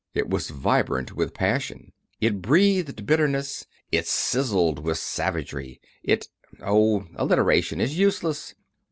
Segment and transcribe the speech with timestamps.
[0.15, 1.91] It was vibrant with passion.
[2.19, 3.67] It breathed bitterness.
[3.91, 5.79] It sizzled with savagery.
[6.01, 6.27] It
[6.59, 8.55] Oh, alliteration is useless.